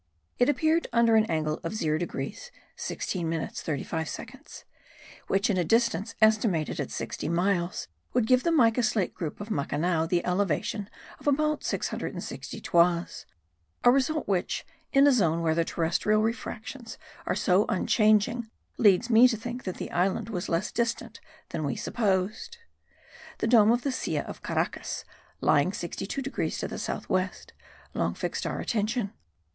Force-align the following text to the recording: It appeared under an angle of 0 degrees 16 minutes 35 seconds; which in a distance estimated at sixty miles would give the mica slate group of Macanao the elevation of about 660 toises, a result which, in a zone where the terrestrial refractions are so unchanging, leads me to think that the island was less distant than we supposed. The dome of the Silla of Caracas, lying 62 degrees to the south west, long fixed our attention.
It 0.39 0.49
appeared 0.49 0.87
under 0.91 1.15
an 1.15 1.27
angle 1.27 1.59
of 1.63 1.75
0 1.75 1.99
degrees 1.99 2.49
16 2.75 3.29
minutes 3.29 3.61
35 3.61 4.09
seconds; 4.09 4.65
which 5.27 5.47
in 5.47 5.57
a 5.57 5.63
distance 5.63 6.15
estimated 6.19 6.79
at 6.79 6.89
sixty 6.89 7.29
miles 7.29 7.87
would 8.11 8.25
give 8.25 8.41
the 8.41 8.51
mica 8.51 8.81
slate 8.81 9.13
group 9.13 9.39
of 9.39 9.51
Macanao 9.51 10.07
the 10.07 10.25
elevation 10.25 10.89
of 11.19 11.27
about 11.27 11.63
660 11.63 12.59
toises, 12.61 13.27
a 13.83 13.91
result 13.91 14.27
which, 14.27 14.65
in 14.91 15.05
a 15.05 15.11
zone 15.11 15.43
where 15.43 15.53
the 15.53 15.63
terrestrial 15.63 16.23
refractions 16.23 16.97
are 17.27 17.35
so 17.35 17.65
unchanging, 17.69 18.49
leads 18.77 19.11
me 19.11 19.27
to 19.27 19.37
think 19.37 19.65
that 19.65 19.77
the 19.77 19.91
island 19.91 20.29
was 20.29 20.49
less 20.49 20.71
distant 20.71 21.21
than 21.49 21.63
we 21.63 21.75
supposed. 21.75 22.57
The 23.37 23.45
dome 23.45 23.69
of 23.71 23.83
the 23.83 23.91
Silla 23.91 24.21
of 24.21 24.41
Caracas, 24.41 25.05
lying 25.41 25.71
62 25.71 26.23
degrees 26.23 26.57
to 26.57 26.67
the 26.67 26.79
south 26.79 27.07
west, 27.07 27.53
long 27.93 28.15
fixed 28.15 28.47
our 28.47 28.59
attention. 28.59 29.13